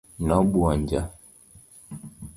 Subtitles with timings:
[0.25, 0.99] nobwonjo